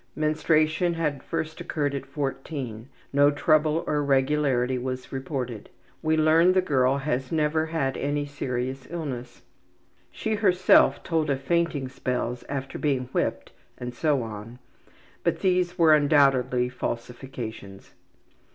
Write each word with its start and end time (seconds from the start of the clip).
Menstruation 0.15 0.95
had 0.95 1.21
first 1.21 1.61
occurred 1.61 1.93
at 1.93 2.07
14. 2.07 2.89
No 3.13 3.29
trouble 3.29 3.83
or 3.85 3.97
irregularity 3.97 4.79
was 4.79 5.11
reported. 5.11 5.69
We 6.01 6.17
learn 6.17 6.53
the 6.53 6.61
girl 6.61 6.97
has 6.97 7.31
never 7.31 7.67
had 7.67 7.95
any 7.95 8.25
serious 8.25 8.87
illness. 8.89 9.43
She 10.11 10.33
herself 10.33 11.03
told 11.03 11.29
of 11.29 11.39
fainting 11.41 11.87
spells 11.87 12.43
after 12.49 12.79
being 12.79 13.09
whipped 13.11 13.51
and 13.77 13.93
so 13.93 14.23
on, 14.23 14.57
but 15.23 15.41
these 15.41 15.77
were 15.77 15.93
undoubtedly 15.93 16.67
falsifications. 16.67 17.93